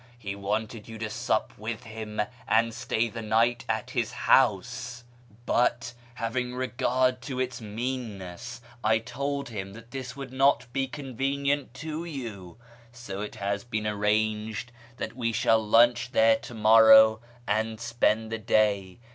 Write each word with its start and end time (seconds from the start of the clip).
He 0.17 0.33
wanted 0.33 0.87
you 0.87 0.97
to 0.97 1.11
sup 1.11 1.55
with 1.59 1.83
him 1.83 2.19
and 2.47 2.73
stay 2.73 3.07
the 3.07 3.21
night 3.21 3.65
at 3.69 3.91
his 3.91 4.11
house, 4.11 5.03
but, 5.45 5.93
having 6.15 6.55
regard 6.55 7.21
to 7.21 7.39
its 7.39 7.61
meanness, 7.61 8.61
I 8.83 8.97
told 8.97 9.49
him 9.49 9.73
that 9.73 9.91
this 9.91 10.15
would 10.15 10.33
not 10.33 10.65
be 10.73 10.87
convenient 10.87 11.75
to 11.85 12.03
you, 12.03 12.57
so 12.91 13.21
it 13.21 13.35
has 13.35 13.63
been 13.63 13.85
arranged 13.85 14.71
that 14.97 15.15
we 15.15 15.31
shall 15.31 15.63
lunch 15.63 16.13
there 16.13 16.37
to 16.37 16.53
morrow 16.55 17.21
and 17.45 17.79
spend 17.79 18.31
the 18.31 18.39
day. 18.39 18.97